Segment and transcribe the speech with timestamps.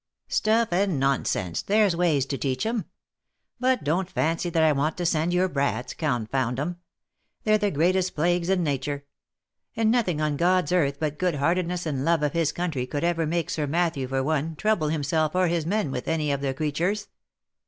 [0.27, 1.61] "Stuff and nonsense!
[1.61, 2.85] there's ways to teach 'em.
[3.59, 6.77] But don't fancy that I want you to send your brats— confound 'em!
[7.43, 9.05] They're the greatest plagues in natur;
[9.75, 13.27] and nothing on God's earth but good heartedness and love of his country would ever
[13.27, 17.07] make Sir Matthew, for one, trouble himself or his men with any of the creturs.